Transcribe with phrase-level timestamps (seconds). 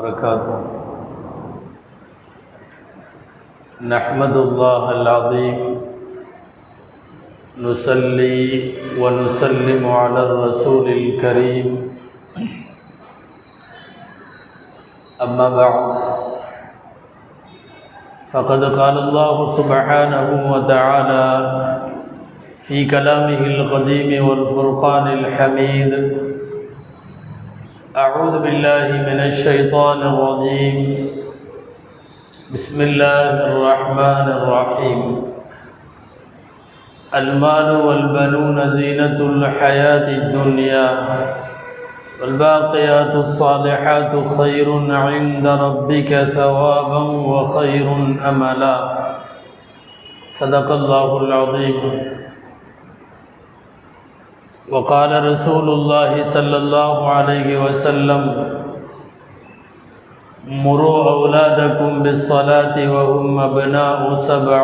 [0.00, 0.60] وبركاته.
[3.84, 5.58] نحمد الله العظيم.
[7.60, 11.68] نصلي ونسلم على الرسول الكريم.
[15.20, 15.84] أما بعد.
[18.32, 21.24] فقد قال الله سبحانه وتعالى
[22.64, 25.92] في كلامه القديم والفرقان الحميد.
[28.00, 30.76] أعوذ بالله من الشيطان الرجيم.
[32.54, 35.00] بسم الله الرحمن الرحيم.
[37.14, 40.88] المال والبنون زينة الحياة الدنيا
[42.20, 44.68] والباقيات الصالحات خير
[45.06, 47.88] عند ربك ثوابا وخير
[48.30, 48.76] أملا.
[50.40, 51.76] صدق الله العظيم.
[54.69, 58.21] وقال رسول الله صلى الله عليه وسلم
[60.47, 64.61] مروا أولادكم بالصلاة وهم أبناء سبع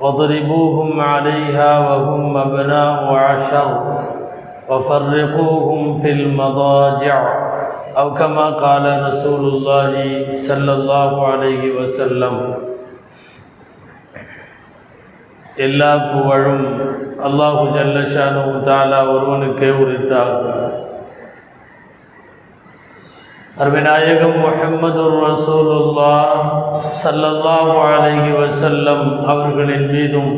[0.00, 3.68] واضربوهم عليها وهم أبناء عشر
[4.68, 7.18] وفرقوهم في المضاجع
[7.96, 9.92] أو كما قال رسول الله
[10.36, 12.36] صلى الله عليه وسلم
[15.64, 16.62] எல்லா புகழும்
[17.25, 20.53] அல்லாஹு ஜல்லஷானு தாலா ஒருவனுக்கே உரித்தாகும்
[23.57, 26.15] அருவிநாயகம் முஹம்மது ரசூலுல்லா
[26.99, 30.33] சல்லல்லாஹு அலைஹி வசல்லம் அவர்களின் மீதும்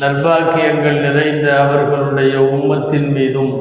[0.00, 3.54] நற்பாக்கியங்கள் நிறைந்த அவர்களுடைய உம்மத்தின் மீதும்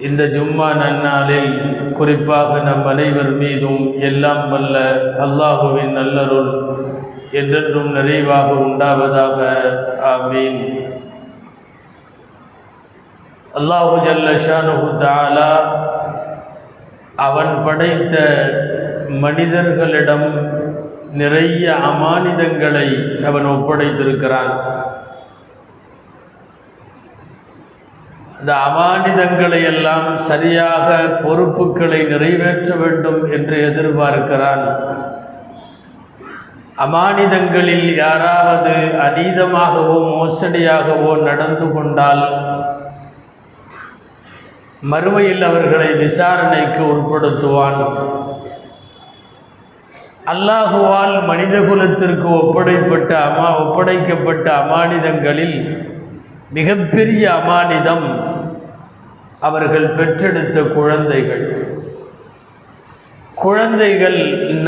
[0.00, 1.54] இந்த ஜும்மா நன்னாளில்
[1.92, 4.76] குறிப்பாக நம் அனைவர் மீதும் எல்லாம் வல்ல
[5.24, 6.52] அல்லாஹுவின் நல்லருள்
[7.32, 9.38] என்றென்றும் நிறைவாக உண்டாவதாக.
[10.14, 10.62] ஆமீன்.
[13.54, 15.52] அல்லாஹு ஜல்ல ஷானுஹு தாலா
[17.16, 18.16] அவன் படைத்த
[19.08, 20.28] மனிதர்களிடம்
[21.12, 22.88] நிறைய அமானிதங்களை
[23.24, 24.52] அவன் ஒப்படைத்திருக்கிறான்.
[28.40, 34.64] அந்த அமானிதங்களை எல்லாம் சரியாக பொறுப்புகளை நிறைவேற்ற வேண்டும் என்று எதிர்பார்க்கிறான்.
[36.84, 38.74] அமானிதங்களில் யாராவது
[39.06, 42.24] அதீதமாகவோ மோசடியாகவோ நடந்து கொண்டால்
[44.92, 47.82] மறுமையில் அவர்களை விசாரணைக்கு உட்படுத்துவான்.
[50.32, 55.56] அல்லாஹுவால் மனிதகுலத்திற்கு ஒப்படைப்பட்ட அமா ஒப்படைக்கப்பட்ட அமானிதங்களில்
[56.58, 58.06] மிகப்பெரிய அமானிதம்
[59.48, 61.44] அவர்கள் பெற்றெடுத்த குழந்தைகள்.
[63.44, 64.18] குழந்தைகள்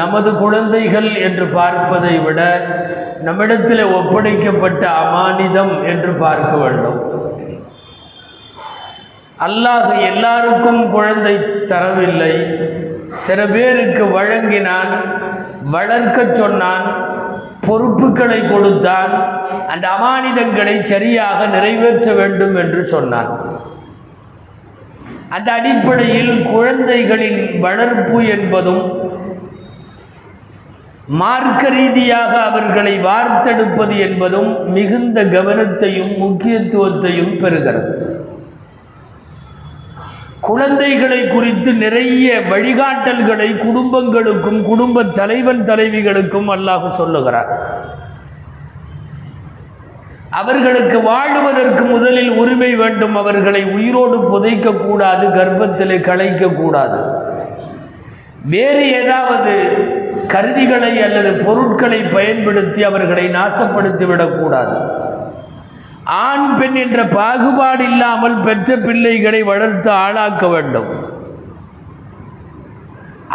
[0.01, 2.41] நமது குழந்தைகள் என்று பார்ப்பதை விட
[3.27, 6.99] நம்மிடத்தில் ஒப்படைக்கப்பட்ட அமானிதம் என்று பார்க்க வேண்டும்.
[9.47, 11.35] அல்லாஹ் எல்லாருக்கும் குழந்தை
[11.73, 12.35] தரவில்லை.
[13.25, 14.93] சில பேருக்கு வழங்கினான்
[15.77, 16.87] வளர்க்க சொன்னான்
[17.67, 19.13] பொறுப்புகளை கொடுத்தான்
[19.73, 23.31] அந்த அமானிதங்களை சரியாக நிறைவேற்ற வேண்டும் என்று சொன்னான்.
[25.35, 28.83] அந்த அடிப்படையில் குழந்தைகளின் வளர்ப்பு என்பதும்
[31.21, 37.91] மார்க்க ரீதியாக அவர்களை வார்த்தெடுப்பது என்பதும் மிகுந்த கவனத்தையும் முக்கியத்துவத்தையும் பெறுகிறது.
[40.41, 47.51] குழந்தைகளை குறித்து நிறைய வழிகாட்டல்களை குடும்பங்களுக்கும் குடும்ப தலைவன் தலைவிகளுக்கும் அல்லாஹ் சொல்லுகிறார்.
[50.33, 53.17] அவர்களுக்கு வாழுவதற்கு முதலில் உரிமை வேண்டும்.
[53.17, 57.01] அவர்களை உயிரோடு புதைக்க கூடாது கர்ப்பத்திலே களைக்க கூடாது
[58.45, 59.55] வேறு ஏதாவது
[60.29, 64.77] கருவிகளை அல்லது பொருட்களை பயன்படுத்தி அவர்களை நாசப்படுத்தி விடக்கூடாது.
[66.05, 70.91] ஆண் பெண் என்ற பாகுபாடு இல்லாமல் பெற்ற பிள்ளைகளை வளர்த்து ஆளாக்க வேண்டும்.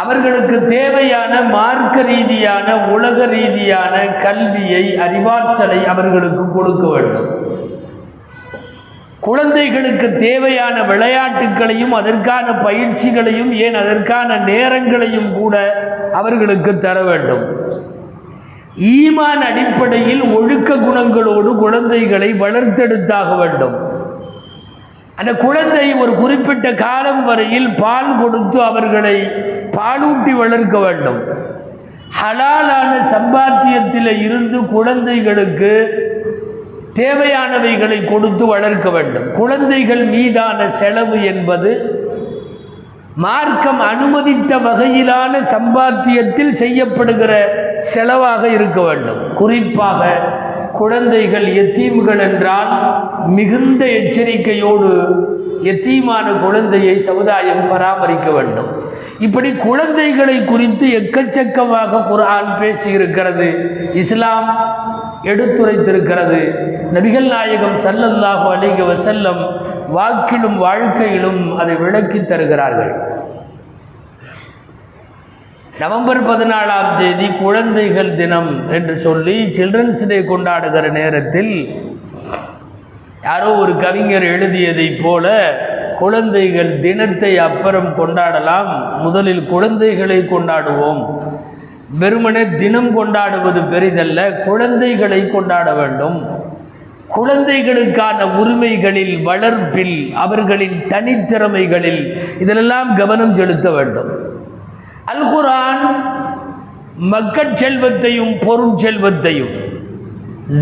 [0.02, 3.94] அவர்களுக்கு தேவையான மார்க்க ரீதியான உலக ரீதியான
[4.24, 7.30] கல்வியை அறிவாற்றலை அவர்களுக்கு கொடுக்க வேண்டும்.
[9.20, 15.54] குழந்தைகளுக்கு தேவையான விளையாட்டுகளையும் அதற்கான பயிற்சிகளையும் ஏன் அதற்கான நேரங்களையும் கூட
[16.12, 17.44] அவர்களுக்கு தர வேண்டும்.
[18.94, 23.76] ஈமான் அடிப்படையில் ஒழுக்க குணங்களோடு குழந்தைகளை வளர்த்தெடுத்தாக வேண்டும்.
[25.16, 29.16] அந்த குழந்தை ஒரு குறிப்பிட்ட காலம் வரையில் பால் கொடுத்து அவர்களை
[29.76, 31.20] பாலூட்டி வளர்க்க வேண்டும்.
[32.20, 35.72] ஹலாலான சம்பாத்தியத்தில் இருந்து குழந்தைகளுக்கு
[36.94, 39.32] தேவையானவைகளை கொடுத்து வளர்க்க வேண்டும்.
[39.32, 41.72] குழந்தைகள் மீதான செலவு என்பது
[43.14, 47.32] மார்க்கம் அனுமதித்த வகையிலான சம்பாத்தியத்தில் செய்யப்படுகிற
[47.94, 49.34] செலவாக இருக்க வேண்டும்.
[49.34, 50.02] குறிப்பாக
[50.72, 52.72] குழந்தைகள் எத்தீம்கள் என்றால்
[53.26, 54.90] மிகுந்த எச்சரிக்கையோடு
[55.62, 58.77] எத்தீமான குழந்தையை சமுதாயம் பராமரிக்க வேண்டும்.
[59.18, 63.46] இப்படி குழந்தைகளை குறித்து எக்கச்சக்கமாக குரான் பேசியிருக்கிறது
[63.94, 64.76] இஸ்லாம்
[65.22, 66.54] எடுத்துரைத்திருக்கிறது.
[66.94, 69.60] நபிகள் நாயகம் சல்லல்லாஹு அலிக வசல்லம்
[69.96, 72.94] வாக்கிலும் வாழ்க்கையிலும் அதை விளக்கித் தருகிறார்கள்.
[75.78, 81.82] நவம்பர் பதினாலாம் தேதி குழந்தைகள் தினம் என்று சொல்லி சில்ட்ரன்ஸ் டே கொண்டாடுகிற நேரத்தில்
[83.22, 85.26] யாரோ ஒரு கவிஞர் எழுதியதைப் போல
[85.98, 88.72] குழந்தைகள் தினத்தை அப்புறம் கொண்டாடலாம்.
[88.98, 91.02] முதலில் குழந்தைகளை கொண்டாடுவோம்.
[91.98, 96.18] வெறுமனே தினம் கொண்டாடுவது பெரிதல்ல குழந்தைகளை கொண்டாட வேண்டும்.
[97.08, 102.02] குழந்தைகளுக்கான உரிமைகளில் வளர்ப்பில் அவர்களின் தனித்திறமைகளில்
[102.38, 104.10] இதிலெல்லாம் கவனம் செலுத்த வேண்டும்.
[105.04, 105.84] அல் குரான்
[107.12, 109.54] மக்கட் செல்வத்தையும் பொருள் செல்வத்தையும்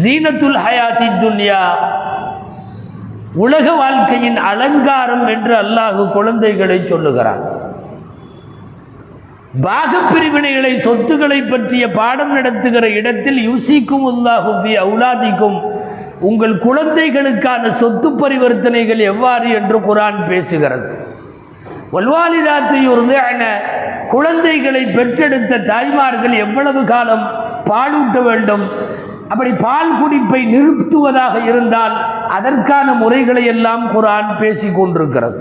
[0.03, 1.61] ஜீனத்துல் ஹயாத்தி துன்யா
[3.45, 7.43] உலக வாழ்க்கையின் அலங்காரம் என்று அல்லாஹ் குழந்தைகளை சொல்லுகிறான்.
[9.67, 15.59] பாகப்பிரிவினைகளை சொத்துக்களை பற்றிய பாடம் நடத்துகிற இடத்தில் யூசிக்கும் உல்லாஹுஃபி அவுலாதிக்கும்.
[16.29, 20.89] உங்கள் குழந்தைகளுக்கான சொத்து பரிவர்த்தனைகள் எவ்வாறு என்று குரான் பேசுகிறது.
[21.95, 23.43] வல்வாலிதாத்து யுர்திஅன
[24.15, 27.25] குழந்தைகளை பெற்றெடுத்த தாய்மார்கள் எவ்வளவு காலம்
[27.71, 28.65] பாலூட்ட வேண்டும்?
[29.33, 31.95] அப்படி பால் குடிப்பை நிறுத்துவதாக இருந்தால்
[32.37, 35.41] அதற்கான முறைகளை எல்லாம் குரான் பேசிக் கொண்டிருக்கிறது.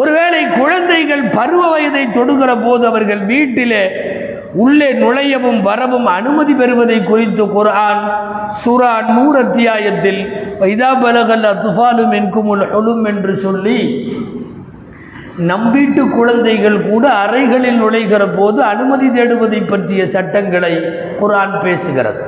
[0.00, 3.82] ஒருவேளை குழந்தைகள் பருவ வயதை தொடுகிற போது அவர்கள் வீட்டிலே
[4.62, 8.02] உள்ளே நுழையவும் வரவும் அனுமதி பெறுவதை குறித்து குரான்
[8.60, 10.20] சுரா நூறு அத்தியாயத்தில்
[10.74, 13.78] இதா பலகல் அத்துஃபாலும் என்குமுல் ஹொலும் என்று சொல்லி
[15.50, 20.74] நம் வீட்டு குழந்தைகள் கூட அறைகளில் நுழைகிற போது அனுமதி தேடுவதை பற்றிய சட்டங்களை
[21.20, 22.22] குரான் பேசுகிறது.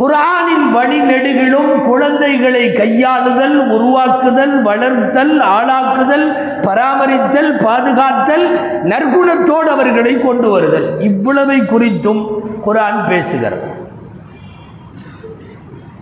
[0.00, 6.26] குரானின் வழிநெடுகிலும் குழந்தைகளை கையாளுதல் உருவாக்குதல் வளர்த்தல் ஆளாக்குதல்
[6.66, 8.46] பராமரித்தல் பாதுகாத்தல்
[8.90, 10.88] நற்குணத்தோடு அவர்களை கொண்டு வருதல்.
[11.00, 12.22] இவ்வளவை குறித்தும்
[12.66, 13.66] குரான் பேசுகிறது.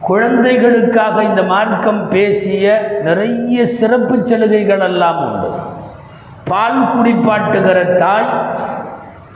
[0.08, 2.64] குழந்தைகளுக்காக இந்த மார்க்கம் பேசிய
[3.02, 5.48] நிறைய சிறப்பு சலுகைகள் எல்லாம் உண்டு.
[6.50, 8.28] பால் குடிப்பாட்டுகிற தாய்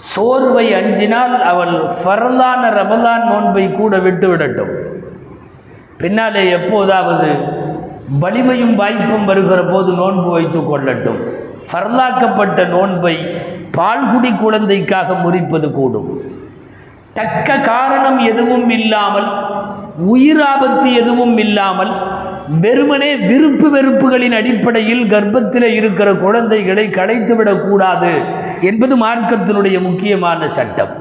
[0.08, 4.72] சோர்வை அஞ்சினால் அவள் ஃபர்லான ரமலான் நோன்பை கூட விட்டு விடட்டும்.
[6.00, 7.30] பின்னாலே எப்போதாவது
[8.22, 11.20] வலிமையும் வாய்ப்பும் வருகிற போது நோன்பு வைத்து கொள்ளட்டும்.
[11.70, 13.14] ஃபர்லாக்கப்பட்ட நோன்பை
[13.76, 16.08] பால்குடி குழந்தைக்காக முறிப்பது கூடும்.
[17.18, 19.28] தக்க காரணம் எதுவும் இல்லாமல்
[20.12, 21.92] உயிராபத்து எதுவும் இல்லாமல்
[22.64, 28.12] வெறுமனே விருப்பு வெறுப்புகளின் அடிப்படையில் கர்ப்பத்தில் இருக்கிற குழந்தைகளை கடைத்துவிடக்கூடாது
[28.62, 30.92] என்பது மார்க்கத்தினுடைய முக்கியமான சட்டம்.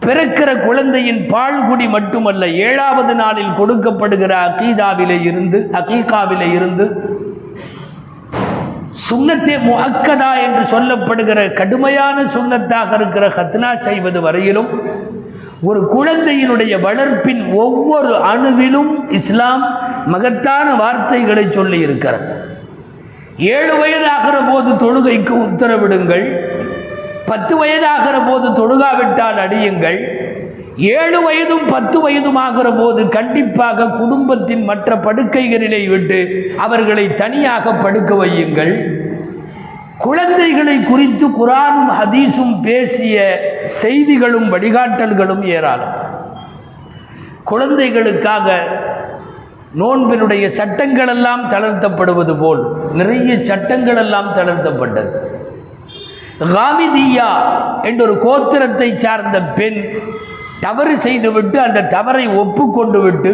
[0.00, 6.86] பிறக்கிற குழந்தையின் பால்குடி மட்டுமல்ல ஏழாவது நாளில் கொடுக்கப்படுகிற அகீதாவிலே இருந்து அகீகாவிலே இருந்து
[9.08, 14.70] சுண்ணத்தே முஹக்கதா என்று சொல்லப்படுகிற கடுமையான சுண்ணத்தாக இருக்கிற ஹத்னா செய்வது வரையிலும்
[15.62, 19.64] ஒரு குழந்தையினுடைய வளர்ப்பின் ஒவ்வொரு அணுவிலும் இஸ்லாம்
[20.06, 22.49] மகத்தான வார்த்தைகளை சொல்லி இருக்கிறது
[23.40, 26.24] ஏழு வயதாகிற போது தொழுகைக்கு உத்தரவிடுங்கள்.
[27.26, 29.98] பத்து வயதாகிற போது தொழுகாவிட்டால் அடியுங்கள்.
[30.76, 38.74] ஏழு வயதும் பத்து வயதும் ஆகிற போது கண்டிப்பாக குடும்பத்தின் மற்ற படுக்கைகளிலே விட்டு அவர்களை தனியாக படுக்க வையுங்கள்.
[39.98, 45.96] குழந்தைகளை குறித்து குரானும் ஹதீஸும் பேசிய செய்திகளும் வழிகாட்டல்களும் ஏராளம்.
[47.44, 48.46] குழந்தைகளுக்காக
[49.78, 52.62] நோன்பினுடைய சட்டங்கள் எல்லாம் தளர்த்தப்படுவது போல்
[52.92, 55.10] நிறைய சட்டங்கள் எல்லாம் தளர்த்தப்பட்டது.
[56.54, 57.28] ராமிதியா
[57.88, 59.80] என்ற ஒரு கோத்திரத்தை சார்ந்த பெண்
[60.60, 63.32] தவறு செய்துவிட்டு அந்த தவறை ஒப்புக்கொண்டு விட்டு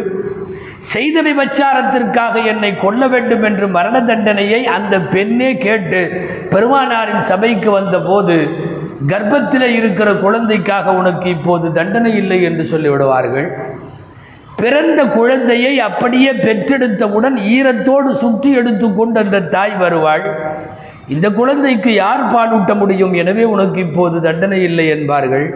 [0.92, 6.00] செய்த விபச்சாரத்திற்காக என்னை கொல்ல வேண்டும் என்று மரண தண்டனையை அந்த பெண்ணே கேட்டு
[6.52, 8.36] பெருமானாரின் சபைக்கு வந்தபோது
[9.12, 13.48] கர்ப்பத்தில் இருக்கிற குழந்தைக்காக உனக்கு இப்போது தண்டனை இல்லை என்று சொல்லிவிடுவார்கள்.
[14.60, 20.24] பிறந்த குழந்தையை அப்படியே பெற்றெடுத்தவுடன் ஈரத்தோடு சுற்றி எடுத்துக்கொண்டு அந்த தாய் வருவாள்.
[21.14, 23.12] இந்த குழந்தைக்கு யார் பாலூட்ட முடியும்?
[23.22, 25.46] எனவே உனக்கு இப்போது தண்டனை இல்லை என்பார்கள்.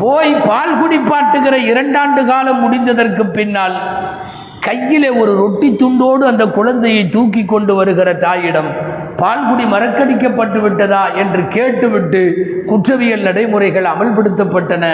[0.00, 3.76] போய் பால் குடிப்பாட்டுகிற இரண்டாண்டு காலம் முடிந்ததற்கு பின்னால்
[4.66, 8.70] கையிலே ஒரு ரொட்டி துண்டோடு அந்த குழந்தையை தூக்கி கொண்டு வருகிற தாயிடம்
[9.20, 12.22] பால்குடி மறக்கடிக்கப்பட்டு விட்டதா என்று கேட்டுவிட்டு
[12.70, 14.84] குற்றவியல் நடைமுறைகள் அமல்படுத்தப்பட்டன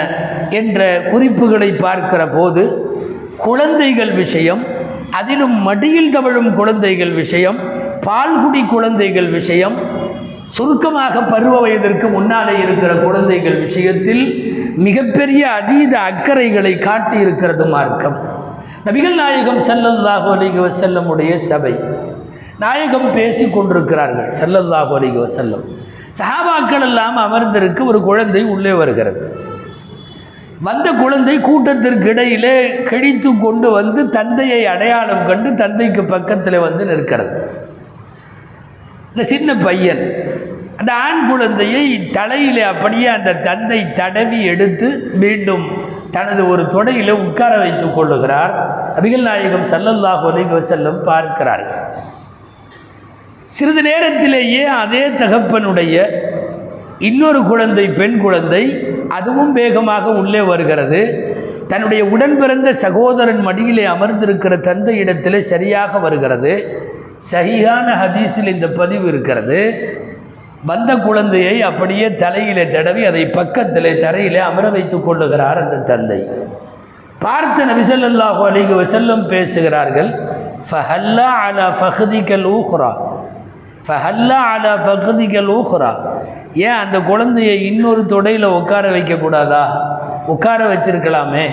[0.59, 0.81] என்ற
[1.11, 2.63] குறிப்புகளை பார்க்கிற போது
[3.47, 4.61] குழந்தைகள் விஷயம்
[5.19, 7.59] அதிலும் மடியில் தவழும் குழந்தைகள் விஷயம்
[8.07, 9.75] பால்குடி குழந்தைகள் விஷயம்
[10.55, 14.23] சுருக்கமாக பருவ வயதிற்கு முன்னாலே இருக்கிற குழந்தைகள் விஷயத்தில்
[14.85, 18.17] மிகப்பெரிய அதீத அக்கறைகளை காட்டி இருக்கிறது மார்க்கம்.
[18.87, 21.73] நபிகள் நாயகம் ஸல்லல்லாஹு அலைஹி செல்லமுடைய சபை.
[22.63, 25.65] நாயகம் பேசி கொண்டிருக்கிறார்கள் ஸல்லல்லாஹு அலைஹி செல்லும்
[26.19, 29.21] சஹாபாக்கள் எல்லாம் அமர்ந்திருக்கு ஒரு குழந்தை உள்ளே வருகிறது.
[30.67, 32.55] வந்த குழந்தை கூட்டத்திற்கு இடையிலே
[32.89, 37.33] கிழித்து கொண்டு வந்து தந்தையை அடையாளம் கண்டு தந்தைக்கு பக்கத்தில் வந்து நிற்கிறது.
[39.11, 40.01] இந்த சின்ன பையன்
[40.79, 41.85] அந்த ஆண் குழந்தையை
[42.17, 44.89] தலையில் அப்படியே அந்த தந்தை தடவி எடுத்து
[45.23, 45.65] மீண்டும்
[46.15, 48.53] தனது ஒரு தொடையில் உட்கார வைத்துக் கொள்ளுகிறார்.
[48.99, 51.86] அபிகள் நாயகம் ஸல்லல்லாஹு அலைஹி செல்லும் பார்க்கிறார்கள்.
[53.57, 55.95] சிறிது நேரத்திலேயே அதே தகப்பனுடைய
[57.07, 58.63] இன்னொரு குழந்தை பெண் குழந்தை
[59.17, 61.01] அதுவும் வேகமாக உள்ளே வருகிறது.
[61.71, 64.53] தன்னுடைய உடன் பிறந்த சகோதரன் மடியிலே அமர்ந்திருக்கிற
[65.03, 66.53] இடத்தில் சரியாக வருகிறது.
[67.31, 69.59] சகியான ஹதீஸில் இந்த பதிவு இருக்கிறது.
[70.69, 76.19] வந்த குழந்தையை அப்படியே தலையிலே தடவி அதை பக்கத்திலே தரையிலே அமர வைத்துக் கொள்ளுகிறார் அந்த தந்தை.
[77.25, 80.09] பார்த்த நபிசல்லாஹு அலைஹி வசல்லம் பேசுகிறார்கள்
[80.69, 82.91] ஃபஹல்லா அலா ஃபஹதிக்கல் ஊஹ்ரா
[83.87, 85.91] ஃபஹல்லா அலா பகுதிகள் ஊஹ்ரா
[86.53, 89.63] ஏன் அந்த குழந்தையை இன்னொரு தொடையில் உட்கார வைக்கக்கூடாதா?
[90.25, 91.45] உட்கார வச்சிருக்கலாமே.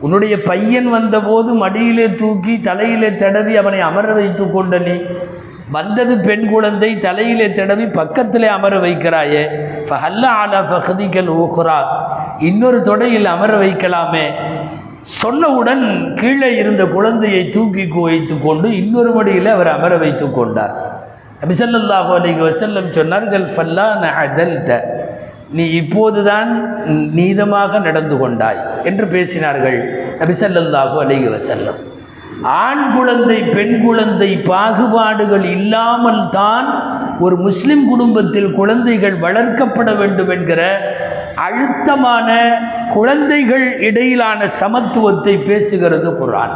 [0.00, 4.96] உன்னுடைய பையன் வந்தபோது மடியிலே தூக்கி தலையிலே தடவி அவனை அமர வைத்து கொண்ட நீ
[5.70, 9.42] வந்தது பெண் குழந்தை தலையிலே தடவி பக்கத்திலே அமர வைக்கிறாயே.
[9.88, 11.78] ஃபஹல்லா அலா பகுதிகள் ஊஹ்ரா
[12.38, 14.26] இன்னொரு தொடையில் அமர வைக்கலாமே.
[15.22, 20.87] சொன்னவுடன் கீழே இருந்த குழந்தையை தூக்கி வைத்து கொண்டு இன்னொரு மடியில் அவர் அமர வைத்து கொண்டார்.
[21.42, 24.70] நபிசல்லாஹு அலைஹி வசல்லம் சொன்னார்கள் ஃபல்லான அதல்த
[25.50, 26.50] நீ இப்போதுதான்
[27.18, 29.78] நீதமாக நடந்து கொண்டாய் என்று பேசினார்கள்
[30.18, 31.78] நபிசல்லாஹு அலைஹி வசல்லம்
[32.64, 36.68] ஆண் குழந்தை பெண் குழந்தை பாகுபாடுகள் இல்லாமல் தான்
[37.20, 40.60] ஒரு முஸ்லிம் குடும்பத்தில் குழந்தைகள் வளர்க்கப்பட வேண்டும் என்கிற
[41.46, 42.28] அழுத்தமான
[42.92, 46.54] குழந்தைகள் இடையிலான சமத்துவத்தை பேசுகிறது குரான்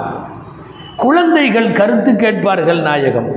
[0.96, 3.30] குழந்தைகள் கருத்து கேட்பார்கள் நாயகம்.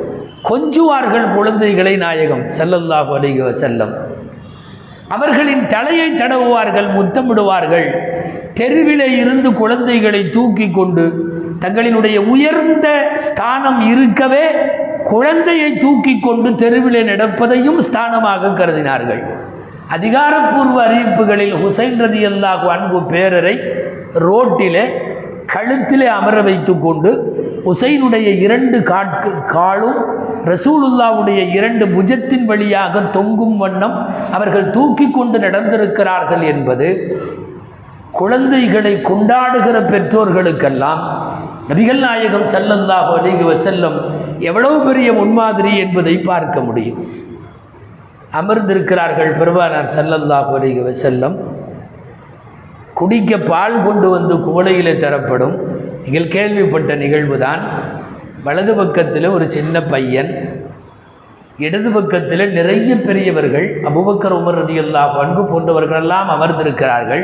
[0.49, 3.93] கொஞ்சுவார்கள் குழந்தைகளை நாயகம் செல்லல்லாஹு அலிக செல்லம்
[5.15, 7.87] அவர்களின் தலையை தடவுவார்கள் முத்தமிடுவார்கள்.
[8.59, 11.05] தெருவிலே இருந்து குழந்தைகளை தூக்கி கொண்டு
[11.63, 12.87] தங்களினுடைய உயர்ந்த
[13.25, 14.45] ஸ்தானம் இருக்கவே
[15.13, 19.21] குழந்தையை தூக்கி கொண்டு தெருவிலே நடப்பதையும் ஸ்தானமாக கருதினார்கள்.
[19.95, 23.55] அதிகாரப்பூர்வ அறிவிப்புகளில் ஹுசைன் ரதி அல்லாஹு அன்பு பேரரை
[24.27, 24.85] ரோட்டிலே
[25.53, 27.11] கழுத்திலே அமர வைத்து கொண்டு
[27.72, 30.00] உசைனுடைய இரண்டு காட்கு காலும்
[30.51, 33.95] ரசூலுல்லாவுடைய இரண்டு புஜத்தின் வழியாக தொங்கும் வண்ணம்
[34.38, 36.89] அவர்கள் தூக்கி கொண்டு நடந்திருக்கிறார்கள் என்பது
[38.19, 41.01] குழந்தைகளை கொண்டாடுகிற பெற்றோர்களுக்கெல்லாம்
[41.69, 43.98] நபிகள் நாயகம் செல்லந்தாக அலைஹி வஸல்லம்
[44.50, 47.00] எவ்வளவு பெரிய முன்மாதிரி என்பதை பார்க்க முடியும்.
[48.39, 51.36] அமர்ந்திருக்கிறார்கள் பெருமானார் செல்லந்தாக அலைஹி செல்லம்
[53.00, 55.55] குடிக்க பால் கொண்டு வந்து குவளையிலே தரப்படும்.
[56.05, 57.62] நீங்கள் கேள்விப்பட்ட நிகழ்வுதான்.
[58.43, 60.62] வலது பக்கத்தில் ஒரு சின்ன பையன்
[61.57, 67.24] இடது பக்கத்தில் நிறைய பெரியவர்கள் அபுபக்கர் உமர் ரதியுல்லா பண்பு போன்றவர்களெல்லாம் அமர்ந்திருக்கிறார்கள்.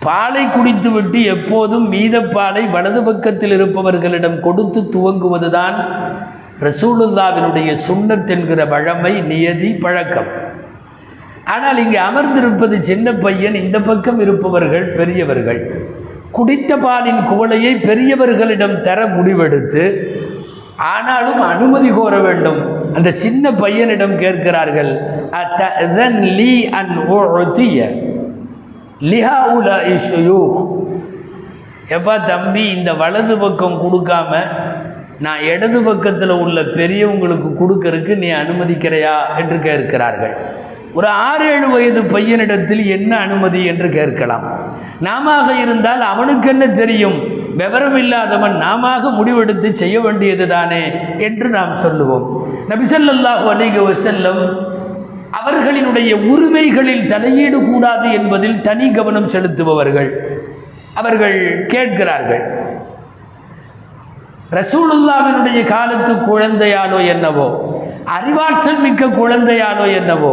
[0.00, 5.76] பாலை குடித்துவிட்டு எப்போதும் மீதப்பாலை வலது பக்கத்தில் இருப்பவர்களிடம் கொடுத்து துவங்குவதுதான்
[6.62, 10.30] ரசூலுல்லாவினுடைய சுண்ணத் என்கிற வழமை நியதி பழக்கம்.
[11.44, 15.89] ஆனால் இங்கே அமர்ந்திருப்பது சின்ன பையன் இந்த பக்கம் இருப்பவர்கள் பெரியவர்கள்.
[16.30, 19.84] குடித்த பாலின் குவளையை பெரியவர்களிடம் தர முடிவெடுத்து
[20.76, 22.94] ஆனாலும் அனுமதி கோர வேண்டும்.
[22.94, 25.00] அந்த சின்ன பையனிடம் கேட்கிறார்கள்
[26.20, 27.78] லீ அன் உஅதிய?
[29.00, 30.78] லிஹாஉலாஇ ஷுயூக்."
[31.88, 34.38] எப்பா தம்பி இந்த வலது பக்கம் கொடுக்காம
[35.20, 39.16] நான் இடது பக்கத்தில் உள்ள பெரியவங்களுக்கு கொடுக்கறதுக்கு நீ அனுமதிக்கிறையா?
[39.38, 40.36] என்று கேட்கிறார்கள்.
[40.94, 44.44] ஒரு ஆறு ஏழு வயது பையனிடத்தில் என்ன அனுமதி என்று கேட்கலாம்.
[44.98, 47.18] நாம இருந்தால் அவனுக்கு என்ன தெரியும்?
[47.56, 50.82] விவரம் இல்லாதவன் நாம முடிவெடுத்து செய்ய வேண்டியது தானே
[51.18, 52.26] என்று நாம் சொல்லுவோம்.
[52.68, 54.42] நபிசல்லாஹு அலிக வஸல்லம்
[55.40, 60.10] அவர்களினுடைய உரிமைகளில் தலையீடு கூடாது என்பதில் தனி கவனம் செலுத்துபவர்கள்.
[60.94, 62.44] அவர்கள் கேட்கிறார்கள்
[64.50, 67.48] ரசூலுல்லாவினுடைய காலத்து குழந்தையாலோ என்னவோ
[68.04, 70.32] அறிவாற்றல் மிக்க குழந்தையாலோ என்னவோ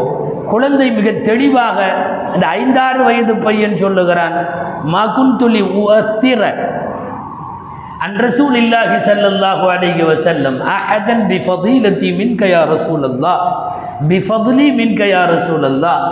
[0.52, 1.78] குழந்தை மிக தெளிவாக
[2.34, 4.36] அந்த ஐந்தாறு வயது பையன் சொல்லுகிறான்
[4.96, 6.42] மகுந்துலி உத்திர
[8.06, 13.42] அன் ரசூல் இல்லாஹி ஸல்லல்லாஹு அலைஹி வசல்லம் அஹதன் பிஃபதீலதி மின்க யா ரசூலல்லாஹ்.
[14.10, 16.04] பிஃபத்லி மின்க யா ரசூலல்லாஹ்.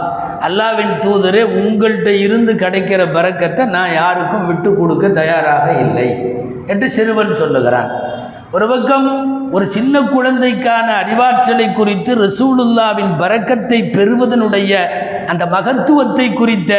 [0.47, 6.09] அல்லாஹ்வின் தூதரே உங்கள்கிட்ட இருந்து கிடைக்கிற பரக்கத்தை நான் யாருக்கும் விட்டு கொடுக்க தயாராக இல்லை
[6.73, 7.91] என்று சிறுவன் சொல்லுகிறான்.
[8.55, 9.07] ஒரு பக்கம்
[9.55, 14.71] ஒரு சின்ன குழந்தைக்கான அறிவாற்றலை குறித்து ரசூலுல்லாவின் பறக்கத்தை பெறுவதனுடைய
[15.31, 16.71] அந்த மகத்துவத்தை குறித்த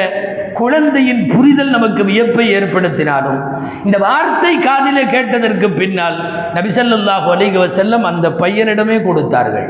[0.61, 3.41] குழந்தையின் புரிதல் நமக்கு வியப்பை ஏற்படுத்தினாலும்
[3.87, 6.19] இந்த வார்த்தை காதிலே கேட்டதற்கு பின்னால்
[6.57, 9.69] நபிசல்லாஹு அலிக வஸல்லம் அந்த பையனிடமே கொடுத்தார்கள்.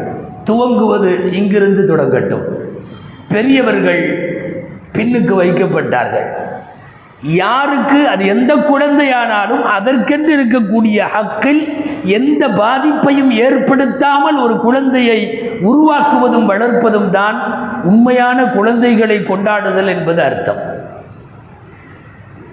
[0.50, 2.44] துவங்குவது இங்கிருந்து தொடங்கட்டும்.
[3.34, 4.04] பெரியவர்கள்
[4.96, 6.28] பின்னுக்கு வைக்கப்பட்டார்கள்.
[7.22, 11.62] யாருக்கு அது எந்த குழந்தையானாலும் அதற்கென்று இருக்கக்கூடிய ஹக்கில்
[12.04, 15.20] எந்த பாதிப்பையும் ஏற்படுத்தாமல் ஒரு குழந்தையை
[15.60, 17.38] உருவாக்குவதும் வளர்ப்பதும் தான்
[17.82, 20.60] உண்மையான குழந்தைகளை கொண்டாடுதல் என்பது அர்த்தம்.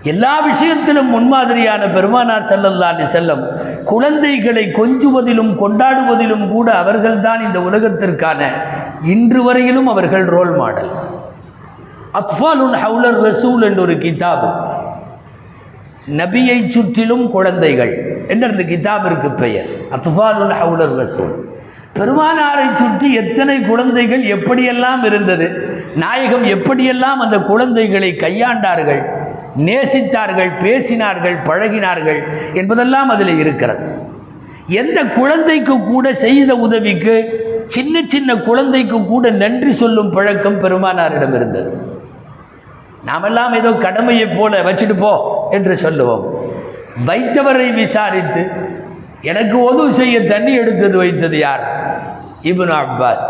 [0.04, 3.44] எல்லா விஷயத்திலும் முன்மாதிரியான பெருமானார் செல்லல்லாண்டி செல்லம்
[3.84, 8.42] குழந்தைகளை கொஞ்சுவதிலும் கொண்டாடுவதிலும் கூட அவர்கள்தான் இந்த உலகத்திற்கான
[9.02, 11.13] இன்று வரையிலும் அவர்கள் ரோல் மாடல்.
[12.14, 14.50] அத்ஃபாலுன் ஹவுலர் ரசூல் என்ற ஒரு கிதாபு.
[16.18, 18.26] நபியை சுற்றிலும் குழந்தைகள்.
[18.28, 19.66] என்ற அந்த கிதாபிற்கு பெயர்?
[19.66, 21.34] அத்ஃபாலுன் ஹவுலர் ரசூல்.
[22.00, 25.48] பெருமானாரை சுற்றி எத்தனை குழந்தைகள் எப்படியெல்லாம் இருந்தது?
[25.96, 29.02] நாயகம் எப்படியெல்லாம் அந்த குழந்தைகளை கையாண்டார்கள்?
[29.58, 33.86] நேசித்தார்கள் பேசினார்கள் பழகினார்கள் என்பதெல்லாம் அதில் இருக்கிறது.
[34.68, 37.16] எந்த குழந்தைக்கு கூட செய்த உதவிக்கு
[37.68, 41.93] சின்ன சின்ன குழந்தைக்கு கூட நன்றி சொல்லும் பழக்கம் பெருமானாரிடம் இருந்தது.
[43.10, 45.14] நாமெல்லாம் ஏதோ கடமையைப் போல வச்சுட்டு போ
[45.58, 46.24] என்று சொல்லுவோம்.
[47.08, 48.44] வைத்தவரை விசாரித்து
[49.32, 51.64] எனக்கு உதவு செய்ய தண்ணி எடுத்தது வைத்தது யார்?
[52.52, 53.28] Ibn Abbas.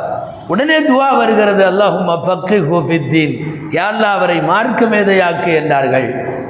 [0.51, 3.35] உடனே துவா வருகிறது அல்லாஹும் அப்பக்கு ஹூபித்தீன்
[3.77, 6.07] யாழ்லா அவரை மார்க்க மேதையாக்கு என்றார்கள்.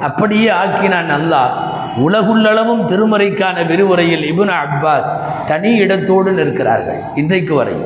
[0.08, 1.52] அப்படியே ஆக்கினான் அல்லாஹ்.
[2.04, 5.10] உலகுள்ளளவும் திருமறைக்கான விரிவுரையில் இபுன் அப்பாஸ்
[5.50, 7.76] தனி இடத்தோடு நிற்கிறார்கள் இன்றைக்கு வரை.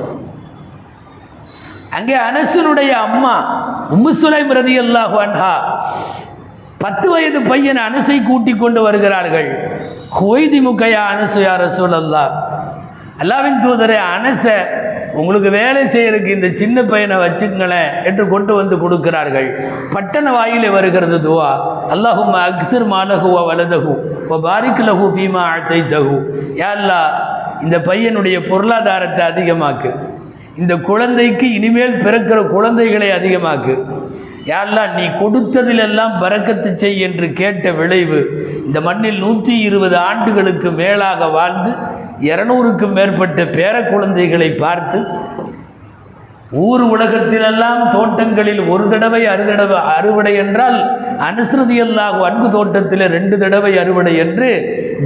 [1.96, 3.34] அங்கே அனசனுடைய அம்மா
[3.94, 5.54] உம்மு சுலைம் ரதியல்லாஹு அன்ஹா
[6.82, 9.48] பத்து வயது பையன் அனசை கூட்டி கொண்டு வருகிறார்கள்.
[10.18, 12.24] ஹொய்தி முக்கையா அனசு ரசூல் அல்லா
[13.22, 14.44] அல்லாவின் தூதரே அனச
[15.20, 19.48] உங்களுக்கு வேலை செய்யறதுக்கு இந்த சின்ன பையனை வச்சுக்கங்களேன் என்று கொண்டு வந்து கொடுக்கிறார்கள்.
[19.94, 21.50] பட்டண வாயிலே வருகிறது துவா.
[21.94, 23.94] அல்லாஹும் அக்சர் மாலகுவா வலதகு
[24.34, 26.18] ஓ பாரிக் லகு பீமா அழ்த்தை தகு
[26.70, 27.00] ஏல்லா
[27.64, 29.92] இந்த பையனுடைய பொருளாதாரத்தை அதிகமாக்கு.
[30.58, 33.74] இந்த குழந்தைக்கு இனிமேல் பிறக்கிற குழந்தைகளை அதிகமாக்கு.
[34.44, 38.20] யாரெல்லாம் நீ கொடுத்ததிலெல்லாம் பறக்கத்து செய் என்று கேட்ட விளைவு
[38.66, 41.72] இந்த மண்ணில் நூற்றி இருபது ஆண்டுகளுக்கு மேலாக வாழ்ந்து
[42.20, 45.00] இரநூறுக்கும் மேற்பட்ட பேர குழந்தைகளை பார்த்து
[46.66, 50.78] ஊர் உலகத்திலெல்லாம் தோட்டங்களில் ஒரு தடவை அறுதடவை அறுவடை என்றால்
[51.18, 51.76] அனுசிருதி
[52.22, 54.48] அன்பு தோட்டத்தில் ரெண்டு தடவை அறுவடை என்று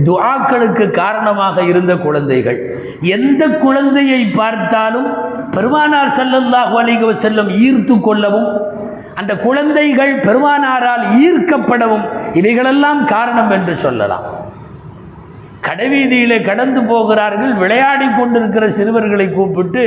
[0.04, 2.58] துவாக்களுக்கு காரணமாக இருந்த குழந்தைகள்.
[3.00, 5.10] எந்த குழந்தையை பார்த்தாலும்
[5.54, 8.50] பெருமானார் செல்லல்லாஹு அலைஹி செல்லும் ஈர்த்து கொள்ளவும்
[9.20, 12.06] அந்த குழந்தைகள் பெருமானாரால் ஈர்க்கப்படவும்
[12.40, 14.24] இவைகளெல்லாம் காரணம் என்று சொல்லலாம்.
[15.66, 19.84] கடைவீதியிலே கடந்து போகிறார்கள் விளையாடி கொண்டிருக்கிற சிறுவர்களை கூப்பிட்டு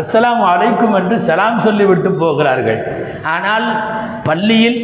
[0.00, 2.80] அஸ்லாம் அலைக்கும் என்று சலாம் சொல்லிவிட்டு போகிறார்கள்.
[3.34, 3.66] ஆனால்
[4.28, 4.78] பள்ளியில்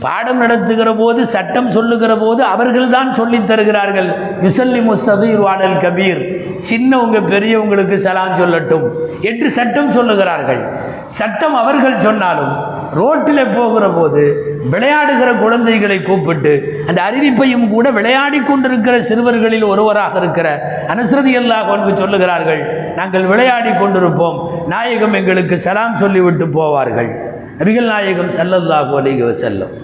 [0.00, 4.10] பாடம் நடத்துகிற போது சட்டம் சொல்லுகிற போது அவர்கள்தான் சொல்லித் தருகிறார்கள்
[4.42, 6.20] யுசல்லி முஸ்தபீர் வாடல் கபீர்.
[6.70, 8.86] சின்னவங்க பெரியவங்களுக்கு சலாம் சொல்லட்டும்
[9.20, 10.62] என்று சட்டம் சொல்லுகிறார்கள்.
[11.18, 12.54] சட்டம் அவர்கள் சொன்னாலும்
[12.94, 14.24] ரோட்டில் போகிற போது
[14.72, 16.52] விளையாடுகிற குழந்தைகளை கூப்பிட்டு
[16.88, 20.48] அந்த அறிவிப்பையும் கூட விளையாடி கொண்டிருக்கிற சிறுவர்களில் ஒருவராக இருக்கிற
[20.92, 22.62] அனுசரதி அல்லாஹ் கொண்டு சொல்லுகிறார்கள்
[23.00, 24.38] நாங்கள் விளையாடி கொண்டிருப்போம்.
[24.72, 27.10] நாயகம் எங்களுக்கு சலாம் சொல்லிவிட்டு போவார்கள்.
[27.60, 29.74] நபிகள் நாயகம் ஸல்லல்லாஹு அலைஹி செல்லும்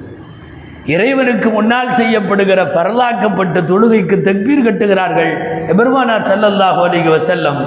[0.94, 5.30] இறைவனுக்கு முன்னால் செய்யப்படுகிற பரலாக்கப்பட்ட தொழுகைக்கு தக்பீர் கட்டுகிறார்கள்.
[5.72, 7.60] எபெருமானார் ஸல்லல்லாஹு அலைஹி செல்லம்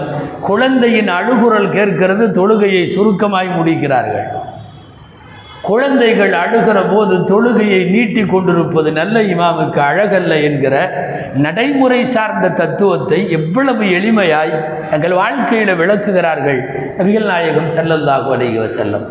[0.50, 4.28] குழந்தையின் அழுகுரல் கேட்கிறது தொழுகையை சுருக்கமாய் முடிக்கிறார்கள்.
[5.68, 10.76] குழந்தைகள் அழுகிற போது தொழுகையை நீட்டி கொண்டிருப்பது நல்ல இமாமுக்கு அழகல்ல என்கிற
[11.38, 14.54] நடைமுறை சார்ந்த தத்துவத்தை எவ்வளவு எளிமையாய்
[14.90, 16.60] தங்கள் வாழ்க்கையில் விளக்குகிறார்கள்
[16.98, 19.08] நபிகள் நாயகம் ஸல்லல்லாஹு அலைஹி செல்லம்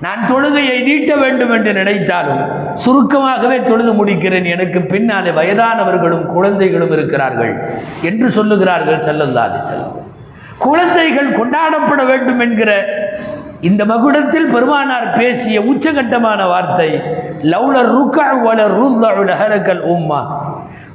[0.00, 2.42] நான் தொழுகையை நீட்ட வேண்டும் என்று நினைத்தாலும்
[2.76, 4.46] சுருக்கமாகவே தொழுது முடிக்கிறேன்.
[4.46, 7.54] எனக்கு பின்னாலே வயதானவர்களும் குழந்தைகளும் இருக்கிறார்கள்
[8.02, 9.96] என்று சொல்லுகிறார்கள் செல்லந்தாதி செல்லம்
[10.58, 12.70] குழந்தைகள் கொண்டாடப்பட வேண்டும் என்கிற
[13.60, 17.02] இந்த மகுடத்தில் பெருமானார் பேசிய உச்சகட்டமான வார்த்தை
[17.42, 20.20] லவுலர் ருக்கா வலர் ருல்லஹரக்கல் உம்மா.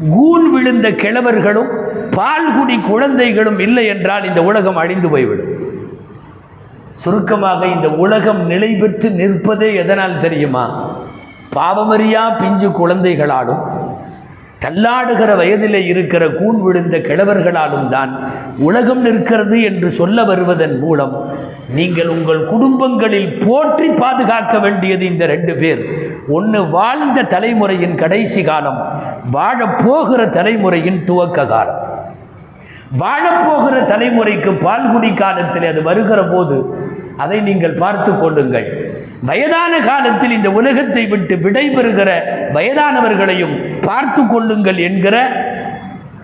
[0.10, 1.68] கூன் விழுந்த கிழவர்களும்
[2.16, 5.48] பால்குடி குழந்தைகளும் இல்லை என்றால் இந்த உலகம் அழிந்து போய்விடும்.
[6.94, 10.94] சுருக்கமாக இந்த உலகம் நிலை பெற்று நிற்பதே எதனால் தெரியுமா?
[11.56, 13.92] பாவமறியா பிஞ்சு குழந்தைகளாலும்
[14.60, 18.12] தள்ளாடுகிற வயதிலே இருக்கிற கூன் விழுந்த கிழவர்களாலும் தான்
[18.58, 21.33] உலகம் நிற்கிறது என்று சொல்ல வருவதன் மூலம்
[21.78, 25.82] நீங்கள் உங்கள் குடும்பங்களில் போற்றி பாதுகாக்க வேண்டியது இந்த ரெண்டு பேர்.
[26.38, 28.80] ஒன்று வாழ்ந்த தலைமுறையின் கடைசி காலம்
[29.36, 31.80] வாழப்போகிற தலைமுறையின் துவக்க காலம்.
[33.04, 36.58] வாழப்போகிற தலைமுறைக்கு பால்குடி காலத்தில் அது வருகிற போது
[37.24, 38.68] அதை நீங்கள் பார்த்து கொள்ளுங்கள்.
[39.30, 42.10] வயதான காலத்தில் இந்த உலகத்தை விட்டு விடைபெறுகிற
[42.56, 43.56] வயதானவர்களையும்
[43.88, 45.16] பார்த்து கொள்ளுங்கள் என்கிற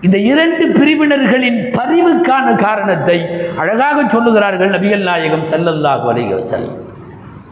[0.02, 3.16] இந்த இரண்டு பிரிவினர்களின் பரிவுக்கான காரணத்தை
[3.56, 6.68] அழகாக சொல்லுகிறார்கள் நபிகள் நாயகம் ஸல்லல்லாஹு அலைஹி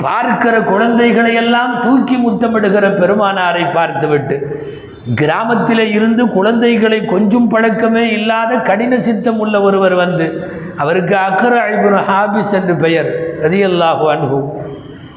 [0.02, 4.36] பார்க்கிற குழந்தைகளை எல்லாம் தூக்கி முத்தமிடுகிற பெருமானாரை பார்த்துவிட்டு
[5.18, 10.26] கிராமத்தில் இருந்து குழந்தைகளை கொஞ்சம் பழக்கமே இல்லாத கடின சித்தம் உள்ள ஒருவர் வந்து
[10.78, 13.08] அவருக்கு அக்கர அழிபுரம் ஹாபிஸ் என்று பெயர்
[13.44, 14.40] ரதியல்லாஹு அன்ஹு.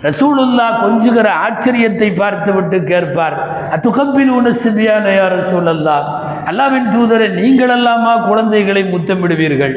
[0.03, 3.35] ரசூலுல்லா கொஞ்சுகிற ஆச்சரியத்தை பார்த்துவிட்டு கேட்பார்
[3.75, 5.97] அத்துகப்பில் உனசிபியான யார் ரசூலல்லா
[6.49, 9.75] அல்லாவின் தூதரை நீங்களல்லாமா குழந்தைகளை முத்தமிடுவீர்கள்?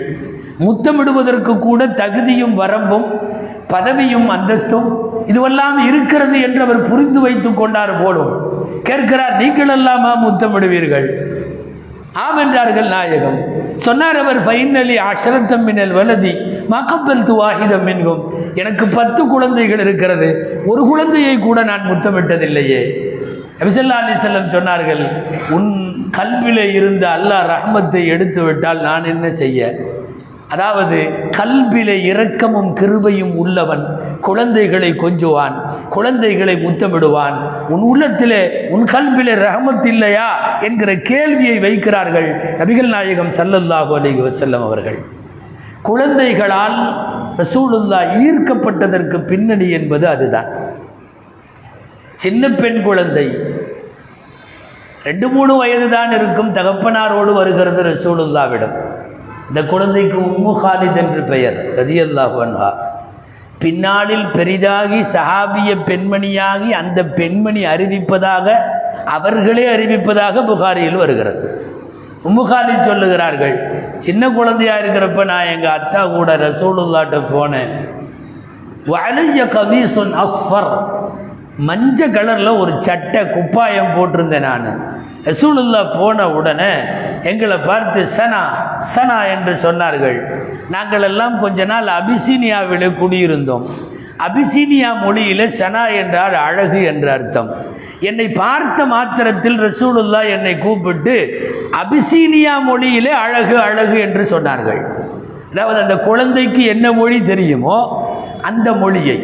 [0.66, 3.06] முத்தமிடுவதற்கு கூட தகுதியும் வரம்பும்
[3.72, 4.88] பதவியும் அந்தஸ்தும்
[5.26, 8.32] இதுவெல்லாம் இருக்கிறது என்று அவர் புரிந்து வைத்துக் கொண்டார் போலும்.
[8.82, 11.06] கேட்கிறார் நீங்களல்லாமா முத்தமிடுவீர்கள்?
[12.12, 13.38] ஆம் என்றார்கள் நாயகம்.
[13.76, 16.32] சொன்னார் அவர் ஃபைனலி அஷரத்தம் மின்னல் வலதி
[16.70, 18.22] மக்கப்பல் துவாகிதம் என்கும்
[18.54, 20.28] எனக்கு பத்து குழந்தைகள் இருக்கிறது.
[20.66, 22.82] ஒரு குழந்தையை கூட நான் முத்தமிட்டதில்லையே.
[23.60, 25.02] நபிசல்லா அலி செல்லம் சொன்னார்கள்
[25.50, 25.70] உன்
[26.10, 29.74] கல்விலே இருந்த அல்லாஹ் ரஹமத்தை எடுத்து விட்டால் நான் என்ன செய்ய?
[30.48, 30.98] அதாவது
[31.38, 33.84] கல்விலே இரக்கமும் கிருபையும் உள்ளவன்
[34.20, 35.54] குழந்தைகளை கொஞ்சுவான்
[35.88, 37.36] குழந்தைகளை முத்தமிடுவான்.
[37.68, 40.28] உன் உள்ளத்திலே உன் கல்விலே ரஹமத் இல்லையா?
[40.60, 44.98] என்கிற கேள்வியை வைக்கிறார்கள் நபிகள் நாயகம் ஸல்லல்லாஹு அலி வசல்லம் அவர்கள்.
[45.82, 46.78] குழந்தைகளால்
[47.38, 50.50] ரசூலுல்லா ஈர்க்கப்பட்டதற்கு பின்னணி என்பது அதுதான்.
[52.24, 53.38] சின்ன பெண் குழந்தை.
[55.04, 56.54] ரெண்டு மூணு வயது தான் இருக்கும்.
[56.54, 58.74] தகப்பனாரோடு வருகிறது ரசூலுல்லாவிடம்.
[59.48, 62.70] இந்த குழந்தைக்கு உம்மு ஹாலித் என்று பெயர் ரதியல்லாஹு அன்ஹா.
[63.58, 68.56] பின்னாளில் பெரிதாகி சஹாபிய பெண்மணியாகி அந்த பெண்மணி அறிவிப்பதாக
[69.04, 71.42] அவர்களே அறிவிப்பதாக புகாரியில் வருகிறது.
[72.28, 73.56] உம்முகாலி சொல்லுகிறார்கள்
[73.98, 77.72] சின்ன குழந்தையாக இருக்கிறப்ப நான் எங்கள் அத்தா கூட ரசூலுல்லாட்ட போனேன்.
[78.86, 80.93] வளைய கபீசுன் அஸ்ஃபர்.
[81.68, 84.68] மஞ்ச கலரில் ஒரு சட்டை குப்பாயம் போட்டிருந்தேன் நான்.
[85.26, 86.72] ரசூலுல்லா போன உடனே
[87.30, 88.40] எங்களை பார்த்து சனா
[88.94, 90.18] சனா என்று சொன்னார்கள்.
[90.74, 93.64] நாங்கள் எல்லாம் கொஞ்ச நாள் அபிசீனியாவில் குடியிருந்தோம்.
[94.26, 97.50] அபிசீனியா மொழியில் சனா என்றால் அழகு என்ற அர்த்தம்.
[98.00, 101.16] என்னை பார்த்த மாத்திரத்தில் ரசூலுல்லா என்னை கூப்பிட்டு
[101.82, 104.82] அபிசீனியா மொழியிலே அழகு அழகு என்று சொன்னார்கள்.
[105.52, 107.78] அதாவது அந்த குழந்தைக்கு என்ன மொழி தெரியுமோ
[108.42, 109.18] அந்த மொழியை.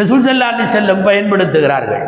[0.00, 2.04] ரசூல் ஸல்லல்லாஹு செல்லம் பயன்படுத்துகிறார்கள்.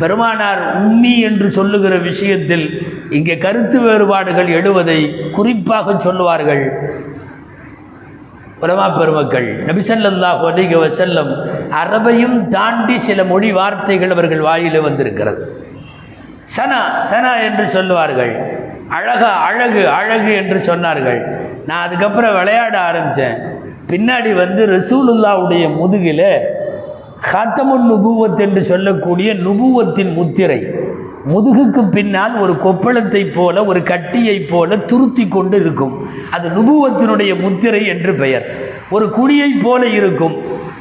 [0.00, 2.64] பெருமானார் உம்மி என்று சொல்லுகிற விஷயத்தில்
[3.16, 5.00] இங்கே கருத்து வேறுபாடுகள் எழுவதை
[5.36, 6.64] குறிப்பாக சொல்லுவார்கள்.
[8.64, 11.30] உலமா பெருமக்கள் நபிசல்லாஹ் அலிக வசல்லம்
[11.82, 15.40] அரபையும் தாண்டி சில மொழி வார்த்தைகள் அவர்கள் வாயிலே வந்திருக்கிறது.
[16.56, 18.34] சனா சனா என்று சொல்லுவார்கள்.
[18.96, 21.20] அழகா அழகு அழகு என்று சொன்னார்கள்.
[21.68, 23.38] நான் அதுக்கப்புறம் விளையாட ஆரம்பித்தேன்
[23.90, 26.26] பின்னாடி வந்து ரசூலுல்லாவுடைய முதுகில்
[27.32, 30.66] ஹாத்தமுன் நுபுவத் என்று சொல்லக்கூடிய நுபுவத்தின் முத்திரை.
[31.34, 36.08] முதுகுக்கு பின்னால் ஒரு கொப்பளத்தைப் போல ஒரு கட்டியைப் போல துருத்தி கொண்டு இருக்கும்.
[36.30, 38.54] அது நுபுவத்தினுடைய முத்திரை என்று பெயர்.
[38.90, 40.36] ஒரு குடியைப் போல இருக்கும்.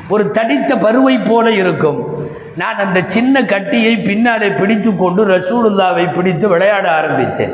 [0.09, 2.27] ஒரு தடித்த பருவை போல இருக்கும்.
[2.57, 7.53] நான் அந்த சின்ன கட்டியை பின்னாலே பிடித்து கொண்டு ரசூலுல்லாவை பிடித்து விளையாட ஆரம்பித்தேன்.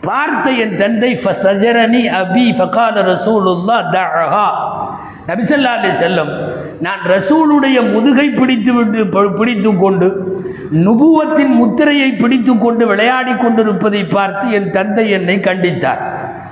[0.00, 4.46] பார்த்த என் தந்தை ஃபசஜரனி அபி ஃபகால ரசூலுல்லா தஹா
[5.28, 6.32] நபிசல்லா அலி செல்லம்
[6.80, 9.04] நான் ரசூலுடைய முதுகை பிடித்து விட்டு
[9.38, 10.08] பிடித்து கொண்டு
[10.84, 16.02] நுபுவத்தின் முத்திரையை பிடித்து கொண்டு விளையாடி கொண்டிருப்பதை பார்த்து என் தந்தை என்னை கண்டித்தார்.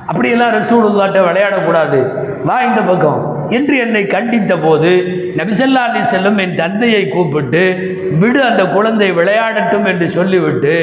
[0.07, 2.01] அப்படியெல்லாம் ரசூலுல்லாட்ட விளையாடக்கூடாது.
[2.45, 3.21] வா இந்த பக்கம்.
[3.51, 4.91] என்று என்னை கண்டித்த போது
[5.37, 7.63] நபிசல்லா அலி செல்லும் என் தந்தையை கூப்பிட்டு
[8.19, 10.75] விடு அந்த குழந்தை விளையாடட்டும் என்று சொல்லிவிட்டு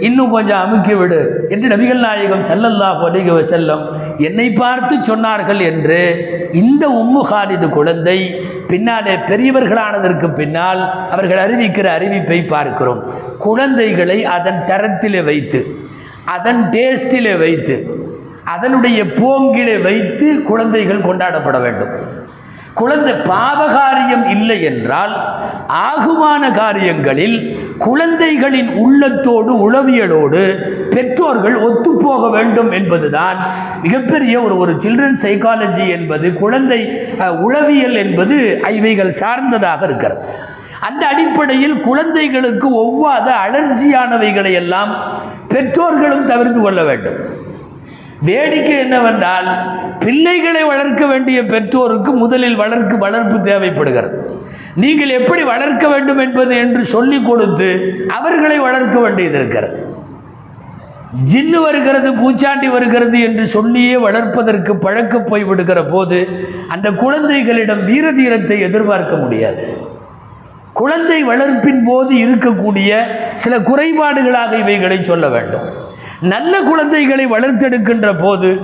[0.00, 3.84] இன்னும் கொஞ்சம் அமுக்கி விடு என்று நபிகள் நாயகம் செல்லல்லா அலைஹி செல்லும்
[4.26, 5.98] என்னை பார்த்து சொன்னார்கள் என்று
[6.60, 8.18] இந்த உம்மு ஹாலிது குழந்தை
[8.70, 10.82] பின்னாலே பெரியவர்களானதற்கு பின்னால்
[11.14, 13.00] அவர்கள் அறிவிக்கிற அறிவிப்பை பார்க்கிறோம்.
[13.46, 15.60] குழந்தைகளை அதன் தரத்திலே வைத்து
[16.36, 17.76] அதன் டேஸ்டிலே வைத்து
[18.54, 21.92] அதனுடைய போங்கிலே வைத்து குழந்தைகள் கொண்டாடப்பட வேண்டும்.
[22.80, 25.14] குழந்தை பாவகாரியம் இல்லை என்றால்
[25.88, 27.36] ஆகுமான காரியங்களில்
[27.86, 30.42] குழந்தைகளின் உள்ளத்தோடு உளவியலோடு
[30.94, 33.38] பெற்றோர்கள் ஒத்துப்போக வேண்டும் என்பதுதான்
[33.84, 36.80] மிகப்பெரிய ஒரு ஒரு சில்ட்ரன் சைக்காலஜி என்பது குழந்தை
[37.46, 38.38] உளவியல் என்பது
[38.78, 40.22] இவைகள் சார்ந்ததாக இருக்கிறது.
[40.88, 44.92] அந்த அடிப்படையில் குழந்தைகளுக்கு ஒவ்வாத அலர்ஜியானவைகளை எல்லாம்
[45.52, 47.18] பெற்றோர்களும் தவிர்த்து கொள்ள வேண்டும்.
[48.22, 49.48] வேடிக்கை என்னவென்றால்
[49.98, 54.30] பிள்ளைகளை வளர்க்க வேண்டிய பெற்றோருக்கு முதலில் வளர்க்கு வளர்ப்பு தேவைப்படுகிறது.
[54.74, 59.94] நீங்கள் எப்படி வளர்க்க வேண்டும் என்பது என்று சொல்லிக் கொடுத்து அவர்களை வளர்க்க வேண்டியது இருக்கிறது.
[61.34, 69.16] ஜின்னு வருகிறது பூச்சாண்டி வருகிறது என்று சொல்லியே வளர்ப்பதற்கு பழக்க போய் விடுகிற போது அந்த குழந்தைகளிடம் வீரதீரத்தை எதிர்பார்க்க
[69.16, 69.76] முடியாது.
[70.72, 73.00] குழந்தை வளர்ப்பின் போது இருக்கக்கூடிய
[73.34, 75.88] சில குறைபாடுகளாக இவைகளை சொல்ல வேண்டும்.
[76.20, 78.60] நல்ல குழந்தைகளை வளர்த்தெடுக்கின்ற போது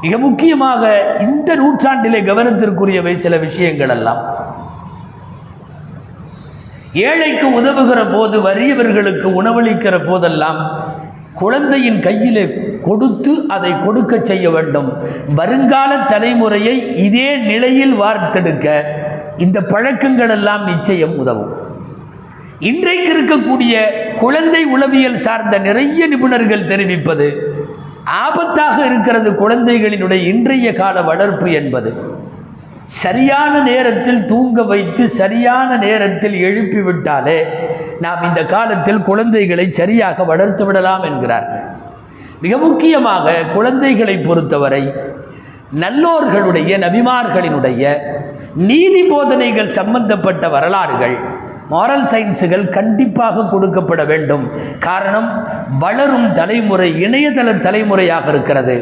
[0.00, 4.24] மிக முக்கியமாக இந்த நூற்றாண்டிலே கவனத்திற்குரியவை சில விஷயங்கள் எல்லாம்.
[6.92, 10.90] ஏழைக்கு உதவுகிற போது வறியவர்களுக்கு உணவளிக்கிற போதெல்லாம்
[11.34, 14.92] குழந்தையின் கையிலே கொடுத்து அதை கொடுக்க செய்ய வேண்டும்.
[15.34, 18.82] வருங்கால தலைமுறையை இதே நிலையில் வார்த்தெடுக்க
[19.36, 21.65] இந்த பழக்கங்கள் எல்லாம் நிச்சயம் உதவும்.
[22.60, 23.74] இன்றைக்கு இருக்கக்கூடிய
[24.20, 27.56] குழந்தை உளவியல் சார்ந்த நிறைய நிபுணர்கள் தெரிவிப்பது
[28.04, 31.94] ஆபத்தாக இருக்கிறது குழந்தைகளினுடைய இன்றைய கால வளர்ப்பு என்பது.
[32.84, 37.46] சரியான நேரத்தில் தூங்க வைத்து சரியான நேரத்தில் எழுப்பி விட்டாலே
[38.00, 41.62] நாம் இந்த காலத்தில் குழந்தைகளை சரியாக வளர்த்து விடலாம் என்கிறார்கள்
[42.40, 44.92] மிக முக்கியமாக குழந்தைகளை பொறுத்தவரை
[45.72, 48.00] நல்லோர்களுடைய நபிமார்களினுடைய
[48.54, 54.44] நீதி போதனைகள் சம்பந்தப்பட்ட வரலாறுகள் மாரல் சயின்ஸுகள் கண்டிப்பாக கொடுக்கப்பட வேண்டும்.
[54.86, 55.28] காரணம்
[55.84, 58.76] வளரும் தலைமுறை இணையதள தலைமுறையாக இருக்கிறது.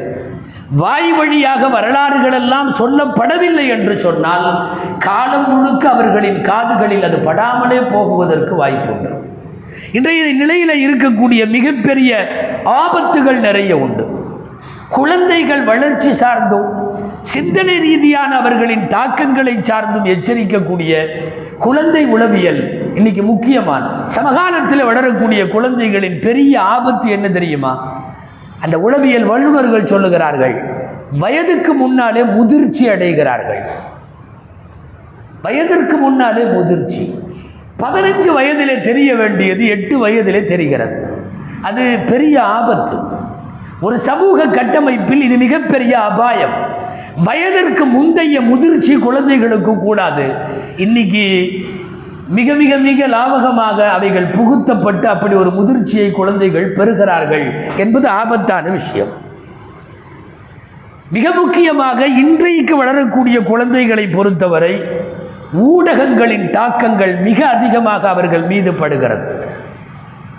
[0.80, 4.48] வாய் வழியாக வரலாறுகள் எல்லாம் சொல்லப்படவில்லை என்று சொன்னால்
[5.06, 9.10] காலம் முழுக்க அவர்களின் காதுகளில் அது படாமலே போகுவதற்கு வாய்ப்பு உண்டு.
[9.98, 12.10] இன்றைய நிலையில் இருக்கக்கூடிய மிகப்பெரிய
[12.82, 14.04] ஆபத்துகள் நிறைய உண்டு.
[14.96, 16.68] குழந்தைகள் வளர்ச்சி சார்ந்தும்
[17.32, 20.92] சிந்தனை ரீதியான அவர்களின் தாக்கங்களை சார்ந்தும் எச்சரிக்கக்கூடிய
[21.58, 28.02] குழந்தை உளவியல் இன்னைக்கு முக்கியமான சமகாலத்தில் வளரக்கூடிய குழந்தைகளின் பெரிய ஆபத்து என்ன தெரியுமா?
[28.60, 30.72] அந்த உளவியல் வல்லுநர்கள் சொல்லுகிறார்கள்
[31.18, 33.60] வயதுக்கு முன்னாலே முதிர்ச்சி அடைகிறார்கள்.
[35.42, 37.18] வயதிற்கு முன்னாலே முதிர்ச்சி.
[37.78, 41.22] பதினஞ்சு வயதிலே தெரிய வேண்டியது எட்டு வயதிலே தெரிகிறது.
[41.62, 42.96] அது பெரிய ஆபத்து.
[43.80, 46.73] ஒரு சமூக கட்டமைப்பில் இது மிகப்பெரிய அபாயம்.
[47.16, 50.34] வயதிற்கு முந்தைய முதிர்ச்சி குழந்தைகளுக்கு கூடாது.
[50.76, 51.50] இன்னைக்கு
[52.28, 59.08] மிக மிக மிக லாபகமாக அவைகள் புகுத்தப்பட்டு அப்படி ஒரு முதிர்ச்சியை குழந்தைகள் பெறுகிறார்கள் என்பது ஆபத்தான விஷயம்.
[61.10, 64.82] மிக முக்கியமாக இன்றைக்கு வளரக்கூடிய குழந்தைகளை பொறுத்தவரை
[65.52, 69.44] ஊடகங்களின் தாக்கங்கள் மிக அதிகமாக அவர்கள் மீது படுகிறது.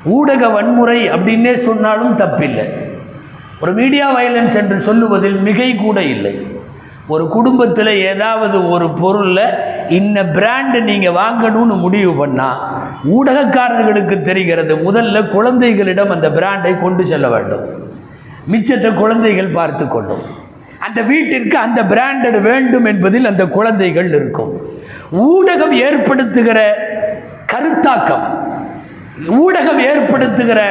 [0.03, 2.67] ஊடக வன்முறை அப்படின்னே சொன்னாலும் தப்பில்லை.
[3.59, 6.54] ஒரு மீடியா வயலன்ஸ் என்று சொல்லுவதில் மிகை கூட இல்லை.
[7.07, 9.47] ஒரு குடும்பத்தில் ஏதாவது ஒரு பொருளில்
[9.89, 12.61] இன்ன பிராண்டு நீங்கள் வாங்கணும்னு முடிவு பண்ணால்
[13.15, 17.65] ஊடகக்காரர்களுக்கு தெரிகிறது முதல்ல குழந்தைகளிடம் அந்த பிராண்டை கொண்டு செல்ல வேண்டும்.
[18.51, 20.23] மிச்சத்தை குழந்தைகள் பார்த்து கொள்ளும்.
[20.79, 24.61] அந்த வீட்டிற்கு அந்த பிராண்டட் வேண்டும் என்பதில் அந்த குழந்தைகள் இருக்கும்.
[25.11, 26.59] ஊடகம் ஏற்படுத்துகிற
[27.53, 28.25] கருத்தாக்கம்
[29.43, 30.61] ஊடகம் ஏற்படுத்துகிற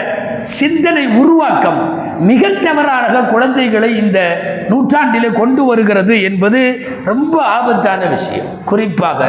[0.40, 8.46] சிந்தனை உருவாக்கம் மிக தவறாக குழந்தைகளை இந்த நூற்றாண்டிலே கொண்டு வருகிறது என்பது ரொம்ப ஆபத்தான விஷயம்.
[8.64, 9.28] குறிப்பாக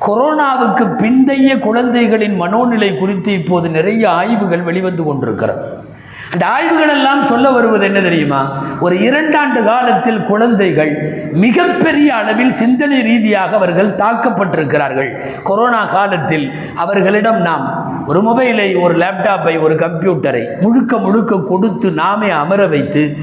[0.00, 5.83] கொரோனாவுக்கு பிந்தைய குழந்தைகளின் மனோநிலை குறித்து இப்போது நிறைய ஆய்வுகள் வெளிவந்து கொண்டிருக்கிறது.
[6.32, 8.62] அந்த ஆய்வுகள் எல்லாம் சொல்ல வருவது என்ன தெரியுமா?
[8.80, 10.92] ஒரு இரண்டாண்டு காலத்தில் குழந்தைகள்
[11.32, 15.10] மிகப்பெரிய அளவில் சிந்தனை ரீதியாக அவர்கள் தாக்கப்பட்டிருக்கிறார்கள்.
[15.42, 17.66] கொரோனா காலத்தில் அவர்களிடம் நாம்
[18.06, 23.16] ஒரு மொபைலை ஒரு லேப்டாப்பை ஒரு கம்ப்யூட்டரை முழுக்க முழுக்க கொடுத்து நாமே அமர வைத்து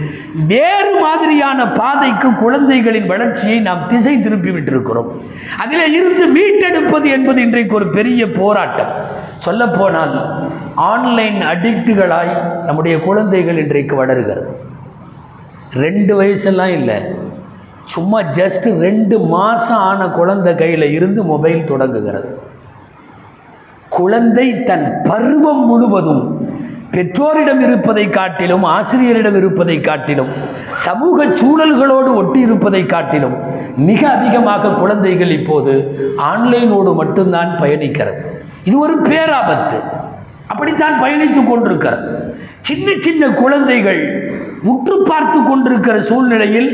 [0.48, 5.10] வேறு மாதிரியான பாதைக்கு குழந்தைகளின் வளர்ச்சியை நாம் திசை திருப்பி விட்டிருக்கிறோம்.
[5.58, 9.20] அதில் இருந்து மீட்டெடுப்பது என்பது இன்றைக்கு ஒரு பெரிய போராட்டம்.
[9.46, 10.16] சொல்லப்போனால்
[10.92, 12.34] ஆன்லைன் அடிக்ட்டுகளாய்
[12.66, 14.46] நம்முடைய குழந்தைகள் இன்றைக்கு வளருகிறது.
[15.84, 16.98] ரெண்டு வயசெல்லாம் இல்லை.
[17.94, 22.30] சும்மா ஜஸ்ட் ரெண்டு மாதம் ஆன குழந்தை கையில் இருந்து மொபைல் தொடங்குகிறது.
[23.90, 26.24] குழந்தை தன் பருவம் முழுவதும்
[26.94, 30.32] பெற்றோரிடம் இருப்பதை காட்டிலும் ஆசிரியரிடம் இருப்பதை காட்டிலும்
[30.86, 33.36] சமூக சூழல்களோடு ஒட்டி இருப்பதை காட்டிலும்
[33.90, 35.74] மிக அதிகமாக குழந்தைகள் இப்போது
[36.32, 38.22] ஆன்லைனோடு மட்டும்தான் பயணிக்கிறது.
[38.68, 39.78] இது ஒரு பேராபத்து.
[40.52, 42.06] அப்படித்தான் பயணித்துக் கொண்டிருக்கிறது.
[42.70, 44.02] சின்ன சின்ன குழந்தைகள்
[44.72, 46.70] உற்று பார்த்து கொண்டிருக்கிற சூழ்நிலையில்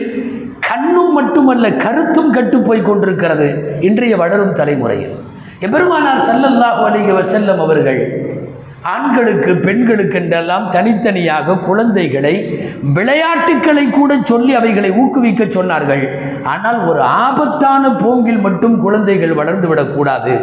[0.69, 3.47] கண்ணும் மட்டுமல்ல கருத்தும் கட்டுப்போய் கொண்டிருக்கிறது
[3.89, 5.15] இன்றைய வளரும் தலைமுறையில்.
[5.67, 8.01] எபெருமானார் ஸல்லல்லாஹு அலிக வசல்லம் அவர்கள்
[8.93, 12.33] ஆண்களுக்கு பெண்களுக்கு என்றெல்லாம் தனித்தனியாக குழந்தைகளை
[12.97, 16.03] விளையாட்டுக்களை கூட சொல்லி அவைகளை ஊக்குவிக்க சொன்னார்கள்.
[16.43, 20.33] ஆனால் ஒரு ஆபத்தான போங்கில் மட்டும் குழந்தைகள் வளர்ந்து விடக்கூடாது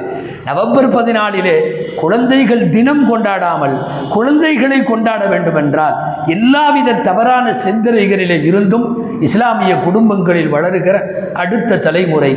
[0.45, 1.57] நவம்பர் பதினாலிலே
[2.01, 3.77] குழந்தைகள் தினம் கொண்டாடாமல்
[4.09, 8.87] குழந்தைகளை கொண்டாட வேண்டுமென்றால் எல்லாவித தவறான சிந்தனைகளிலே இருந்தும்
[9.21, 10.97] இஸ்லாமிய குடும்பங்களில் வளருகிற
[11.35, 12.33] அடுத்த தலைமுறை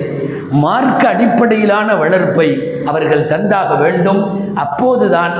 [0.51, 2.47] மார்க்க அடிப்படையிலான வளர்ப்பை
[2.85, 4.21] அவர்கள் தந்தாக வேண்டும்.
[4.55, 5.35] அப்போதுதான்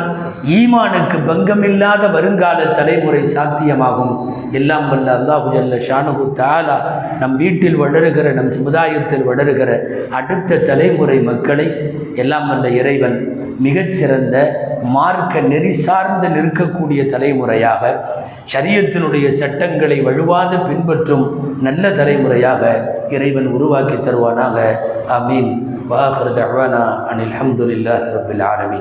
[0.58, 4.14] ஈமானுக்கு பங்கமில்லாத வருங்கால தலைமுறை சாத்தியமாகும்.
[4.52, 6.78] எல்லாம் வல்ல அல்லாஹு ஜல்ல ஷானுகு தாலா
[7.20, 9.70] நம் வீட்டில் வளருகிற நம் சமுதாயத்தில் வளருகிற
[10.20, 11.68] அடுத்த தலைமுறை மக்களை
[12.16, 13.18] எல்லாம் வல்ல இறைவன்
[13.66, 14.36] மிகச்சிறந்த
[14.96, 17.84] மார்க்க நெறி சார்ந்து நிற்கக்கூடிய தலைமுறையாக
[18.54, 21.26] சரியத்தினுடைய சட்டங்களை வலுவாது பின்பற்றும்
[21.68, 22.64] நல்ல தலைமுறையாக
[23.16, 24.58] இறைவன் உருவாக்கி தருவானாக.
[25.18, 25.52] அமீன்
[25.92, 28.76] வாஹர் தஹ்வானா அனில் அஹமதுல்லா ரப்பில் ஆலமீன்.